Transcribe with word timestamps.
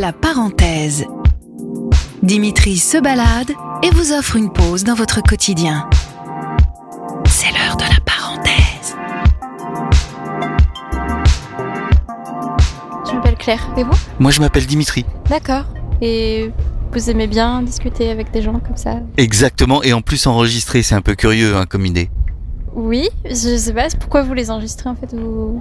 La 0.00 0.12
parenthèse. 0.12 1.06
Dimitri 2.22 2.76
se 2.76 2.98
balade 2.98 3.50
et 3.82 3.90
vous 3.90 4.12
offre 4.12 4.36
une 4.36 4.52
pause 4.52 4.84
dans 4.84 4.94
votre 4.94 5.20
quotidien. 5.20 5.90
C'est 7.26 7.50
l'heure 7.50 7.76
de 7.76 7.82
la 7.82 7.98
parenthèse. 8.06 8.94
Je 13.08 13.12
m'appelle 13.12 13.34
Claire. 13.38 13.68
Et 13.76 13.82
vous? 13.82 13.90
Moi, 14.20 14.30
je 14.30 14.40
m'appelle 14.40 14.66
Dimitri. 14.66 15.04
D'accord. 15.28 15.64
Et 16.00 16.52
vous 16.92 17.10
aimez 17.10 17.26
bien 17.26 17.62
discuter 17.62 18.12
avec 18.12 18.30
des 18.30 18.40
gens 18.40 18.60
comme 18.60 18.76
ça? 18.76 19.00
Exactement, 19.16 19.82
et 19.82 19.92
en 19.92 20.00
plus 20.00 20.28
enregistré, 20.28 20.84
c'est 20.84 20.94
un 20.94 21.02
peu 21.02 21.16
curieux 21.16 21.56
hein, 21.56 21.66
comme 21.68 21.84
idée. 21.84 22.08
Oui, 22.72 23.08
je 23.24 23.56
sais 23.56 23.72
pas 23.72 23.88
pourquoi 23.98 24.22
vous 24.22 24.34
les 24.34 24.52
enregistrez 24.52 24.90
en 24.90 24.94
fait. 24.94 25.12
Vous... 25.12 25.60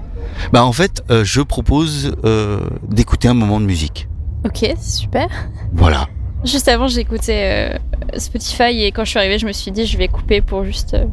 Bah 0.54 0.64
en 0.64 0.74
fait, 0.74 1.04
euh, 1.10 1.24
je 1.24 1.42
propose 1.42 2.16
euh, 2.24 2.60
d'écouter 2.88 3.28
un 3.28 3.34
moment 3.34 3.60
de 3.60 3.66
musique. 3.66 4.08
Ok, 4.48 4.66
super. 4.80 5.28
Voilà. 5.74 6.08
Juste 6.46 6.70
avant, 6.70 6.88
j'écoutais 6.88 7.74
euh, 7.74 8.18
Spotify 8.18 8.84
et 8.84 8.92
quand 8.94 9.04
je 9.04 9.10
suis 9.10 9.20
arrivée, 9.20 9.38
je 9.38 9.46
me 9.46 9.52
suis 9.52 9.72
dit 9.72 9.86
je 9.86 9.98
vais 9.98 10.08
couper 10.08 10.40
pour 10.40 10.64
juste 10.64 10.94
euh, 10.94 11.06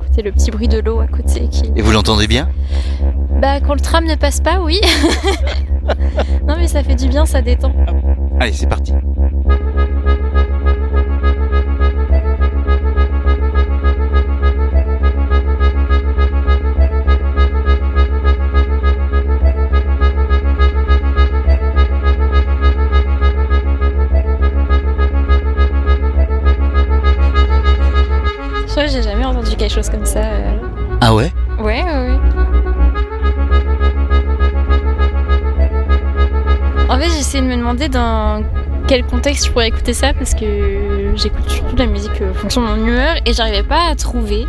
écouter 0.00 0.22
le 0.22 0.30
petit 0.30 0.52
bruit 0.52 0.68
de 0.68 0.78
l'eau 0.78 1.00
à 1.00 1.08
côté. 1.08 1.48
Qui... 1.48 1.72
Et 1.74 1.82
vous 1.82 1.90
l'entendez 1.90 2.28
bien? 2.28 2.48
Bah 3.40 3.60
quand 3.60 3.74
le 3.74 3.80
tram 3.80 4.04
ne 4.04 4.14
passe 4.14 4.40
pas, 4.40 4.60
oui. 4.60 4.80
non 6.46 6.54
mais 6.56 6.68
ça 6.68 6.84
fait 6.84 6.94
du 6.94 7.08
bien, 7.08 7.26
ça 7.26 7.42
détend. 7.42 7.74
Allez, 8.38 8.52
c'est 8.52 8.68
parti. 8.68 8.92
Quelque 29.56 29.72
chose 29.74 29.88
comme 29.90 30.06
ça. 30.06 30.20
euh. 30.20 30.56
Ah 31.00 31.14
ouais? 31.14 31.32
Ouais, 31.58 31.82
ouais, 31.82 32.08
ouais. 32.10 32.18
En 36.88 36.98
fait, 36.98 37.06
j'essaie 37.08 37.40
de 37.40 37.46
me 37.46 37.56
demander 37.56 37.88
dans 37.88 38.42
quel 38.86 39.04
contexte 39.04 39.46
je 39.46 39.50
pourrais 39.52 39.68
écouter 39.68 39.92
ça 39.92 40.14
parce 40.14 40.34
que 40.34 41.12
j'écoute 41.16 41.48
surtout 41.50 41.74
de 41.74 41.80
la 41.80 41.86
musique 41.86 42.20
euh, 42.20 42.30
en 42.30 42.34
fonction 42.34 42.62
de 42.62 42.66
mon 42.68 42.76
humeur 42.86 43.16
et 43.26 43.32
j'arrivais 43.32 43.64
pas 43.64 43.86
à 43.90 43.94
trouver. 43.96 44.46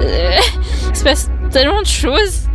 Euh, 0.00 0.30
il 0.90 0.96
se 0.96 1.04
passe 1.04 1.30
tellement 1.50 1.80
de 1.80 1.86
choses. 1.86 2.48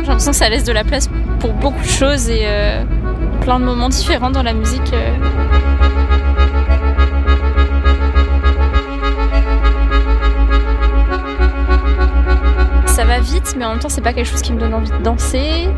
J'ai 0.00 0.06
l'impression 0.06 0.30
que 0.30 0.36
ça 0.36 0.48
laisse 0.48 0.64
de 0.64 0.72
la 0.72 0.84
place 0.84 1.08
pour 1.40 1.54
beaucoup 1.54 1.80
de 1.80 1.86
choses 1.88 2.28
et 2.28 2.42
euh, 2.44 2.84
plein 3.40 3.58
de 3.58 3.64
moments 3.64 3.88
différents 3.88 4.30
dans 4.30 4.42
la 4.42 4.52
musique. 4.52 4.92
euh. 4.92 5.16
Ça 12.86 13.04
va 13.04 13.20
vite, 13.20 13.54
mais 13.56 13.64
en 13.64 13.70
même 13.70 13.78
temps, 13.78 13.88
c'est 13.88 14.02
pas 14.02 14.12
quelque 14.12 14.26
chose 14.28 14.42
qui 14.42 14.52
me 14.52 14.60
donne 14.60 14.74
envie 14.74 14.90
de 14.90 14.98
danser. 14.98 15.68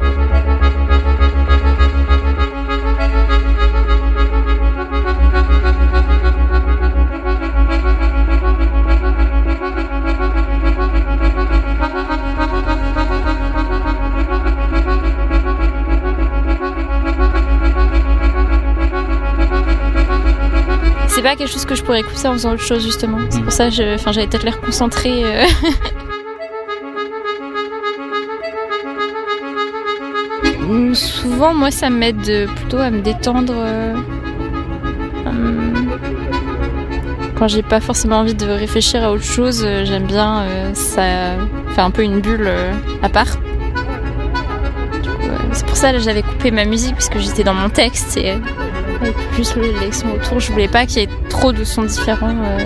C'est 21.23 21.29
pas 21.29 21.37
quelque 21.37 21.53
chose 21.53 21.65
que 21.67 21.77
je 21.77 21.85
pourrais 21.85 22.01
écouter 22.01 22.27
en 22.27 22.33
faisant 22.33 22.53
autre 22.55 22.65
chose, 22.65 22.83
justement. 22.83 23.19
C'est 23.31 23.43
pour 23.43 23.53
ça 23.53 23.71
que 23.71 23.95
enfin, 23.95 24.11
j'avais 24.11 24.27
peut-être 24.27 24.43
l'air 24.43 24.61
concentrée. 24.61 25.23
euh. 25.25 25.45
Souvent, 30.95 31.55
moi, 31.55 31.71
ça 31.71 31.91
m'aide 31.91 32.49
plutôt 32.57 32.79
à 32.79 32.91
me 32.91 33.01
détendre. 33.03 33.55
euh, 33.57 33.95
hum, 35.27 35.91
Quand 37.39 37.47
j'ai 37.47 37.63
pas 37.63 37.79
forcément 37.81 38.17
envie 38.17 38.35
de 38.35 38.47
réfléchir 38.47 39.05
à 39.05 39.13
autre 39.13 39.23
chose, 39.23 39.63
euh, 39.65 39.85
j'aime 39.85 40.07
bien. 40.09 40.45
Ça 40.75 41.03
fait 41.77 41.81
un 41.81 41.91
peu 41.93 42.03
une 42.03 42.21
bulle 42.21 42.51
à 43.01 43.09
part. 43.09 43.29
C'est 45.53 45.67
pour 45.67 45.77
ça 45.77 45.93
que 45.93 46.01
j'avais 46.01 46.23
coupé 46.23 46.51
ma 46.51 46.65
musique, 46.65 46.95
puisque 46.97 47.19
j'étais 47.19 47.45
dans 47.45 47.55
mon 47.55 47.69
texte 47.69 48.17
et 48.17 48.35
le- 49.03 49.81
les 49.81 49.93
sons 49.93 50.11
autour. 50.11 50.41
Je 50.41 50.53
voulais 50.53 50.69
pas 50.69 50.87
qu'il 50.87 51.01
y 51.01 51.05
ait 51.05 51.09
trop 51.29 51.53
de 51.53 51.65
sons 51.65 51.85
différents. 51.85 52.37
euh. 52.45 52.59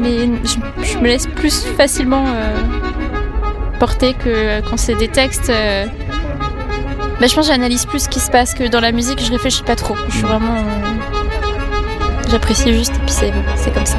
mais 0.00 0.28
je, 0.44 0.56
je 0.82 0.98
me 0.98 1.04
laisse 1.06 1.26
plus 1.26 1.64
facilement 1.76 2.24
euh, 2.28 2.56
que 3.86 4.60
quand 4.68 4.76
c'est 4.76 4.94
des 4.94 5.08
textes. 5.08 5.50
euh, 5.50 5.86
bah, 7.20 7.26
je 7.26 7.34
pense 7.34 7.46
que 7.48 7.52
j'analyse 7.52 7.86
plus 7.86 8.00
ce 8.04 8.08
qui 8.08 8.20
se 8.20 8.30
passe 8.30 8.54
que 8.54 8.66
dans 8.68 8.80
la 8.80 8.92
musique, 8.92 9.22
je 9.24 9.30
réfléchis 9.30 9.62
pas 9.62 9.76
trop. 9.76 9.94
Je 10.08 10.12
suis 10.16 10.22
vraiment. 10.22 10.54
euh, 10.56 12.28
J'apprécie 12.30 12.72
juste 12.72 12.94
et 12.96 12.98
puis 13.00 13.10
c'est 13.10 13.32
c'est 13.56 13.72
comme 13.72 13.86
ça. 13.86 13.96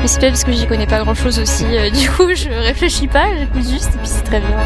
Mais 0.00 0.06
c'est 0.06 0.20
peut-être 0.20 0.32
parce 0.32 0.44
que 0.44 0.52
j'y 0.52 0.66
connais 0.66 0.86
pas 0.86 1.00
grand 1.00 1.14
chose 1.14 1.38
aussi. 1.38 1.64
euh, 1.70 1.90
du 1.98 2.08
coup, 2.10 2.28
je 2.34 2.48
réfléchis 2.50 3.08
pas, 3.08 3.24
j'écoute 3.38 3.68
juste 3.70 3.90
et 3.94 3.98
puis 3.98 4.06
c'est 4.08 4.22
très 4.24 4.40
bien. 4.40 4.56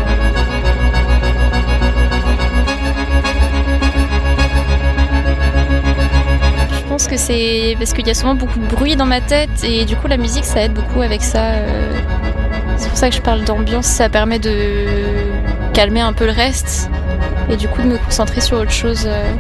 Je 6.73 6.89
pense 6.89 7.07
que 7.07 7.17
c'est 7.17 7.77
parce 7.79 7.93
qu'il 7.93 8.07
y 8.07 8.11
a 8.11 8.15
souvent 8.15 8.35
beaucoup 8.35 8.59
de 8.59 8.67
bruit 8.67 8.97
dans 8.97 9.07
ma 9.07 9.21
tête 9.21 9.51
et 9.65 9.85
du 9.85 9.97
coup 9.97 10.09
la 10.09 10.17
musique 10.17 10.45
ça 10.45 10.63
aide 10.63 10.73
beaucoup 10.75 11.01
avec 11.03 11.23
ça. 11.23 11.55
euh. 11.55 11.93
C'est 12.81 12.89
pour 12.89 12.97
ça 12.99 13.09
que 13.11 13.15
je 13.17 13.21
parle 13.21 13.45
d'ambiance, 13.45 13.87
ça 13.87 14.09
permet 14.09 14.39
de 14.39 14.53
calmer 15.75 16.01
un 16.01 16.13
peu 16.13 16.25
le 16.27 16.33
reste 16.33 16.91
et 17.51 17.57
du 17.57 17.69
coup 17.69 17.83
de 17.83 17.87
me 17.89 17.99
concentrer 17.99 18.41
sur 18.41 18.59
autre 18.59 18.71
chose. 18.71 19.05
euh. 19.07 19.31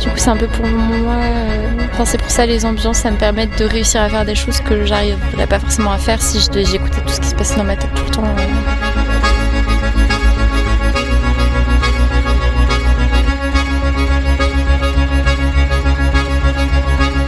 Du 0.00 0.08
coup 0.08 0.16
c'est 0.16 0.28
un 0.30 0.36
peu 0.36 0.46
pour 0.46 0.66
moi. 0.66 1.14
euh, 1.14 1.68
Enfin 1.92 2.04
c'est 2.04 2.18
pour 2.18 2.30
ça 2.30 2.46
les 2.46 2.64
ambiances, 2.64 2.98
ça 2.98 3.10
me 3.10 3.16
permet 3.16 3.46
de 3.46 3.64
réussir 3.64 4.02
à 4.02 4.08
faire 4.08 4.24
des 4.24 4.34
choses 4.34 4.60
que 4.60 4.84
j'arriverais 4.86 5.46
pas 5.48 5.58
forcément 5.58 5.92
à 5.92 5.98
faire 5.98 6.20
si 6.22 6.38
j'écoutais 6.40 7.00
tout 7.00 7.08
ce 7.12 7.20
qui 7.20 7.28
se 7.28 7.34
passe 7.34 7.56
dans 7.56 7.64
ma 7.64 7.76
tête 7.76 7.92
tout 7.94 8.04
le 8.04 8.10
temps. 8.10 8.24
euh. 8.24 9.48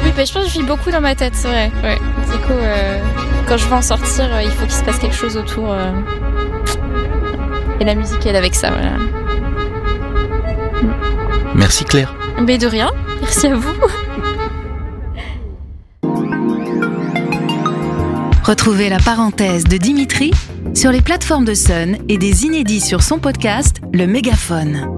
Oui, 0.04 0.12
mais 0.16 0.26
je 0.26 0.32
pense 0.32 0.44
que 0.44 0.48
je 0.50 0.54
vis 0.58 0.62
beaucoup 0.64 0.90
dans 0.90 1.00
ma 1.00 1.14
tête, 1.14 1.34
c'est 1.34 1.48
vrai. 1.48 1.70
Ouais. 1.82 1.96
Du 2.30 2.38
coup, 2.38 2.52
euh, 2.52 2.98
quand 3.50 3.56
je 3.56 3.66
veux 3.66 3.74
en 3.74 3.82
sortir, 3.82 4.32
euh, 4.32 4.44
il 4.44 4.50
faut 4.52 4.62
qu'il 4.62 4.74
se 4.76 4.84
passe 4.84 4.98
quelque 5.00 5.16
chose 5.16 5.36
autour. 5.36 5.72
euh. 5.72 5.90
Et 7.80 7.84
la 7.84 7.96
musique 7.96 8.24
aide 8.24 8.36
avec 8.36 8.54
ça, 8.54 8.70
voilà. 8.70 8.92
Merci 11.56 11.84
Claire. 11.84 12.14
Mais 12.40 12.58
de 12.58 12.68
rien, 12.68 12.92
merci 13.20 13.48
à 13.48 13.56
vous. 13.56 13.74
Retrouvez 18.44 18.88
la 18.88 19.00
parenthèse 19.00 19.64
de 19.64 19.78
Dimitri 19.78 20.30
sur 20.72 20.92
les 20.92 21.00
plateformes 21.00 21.44
de 21.44 21.54
Sun 21.54 21.98
et 22.08 22.18
des 22.18 22.44
inédits 22.44 22.80
sur 22.80 23.02
son 23.02 23.18
podcast 23.18 23.78
Le 23.92 24.06
Mégaphone. 24.06 24.96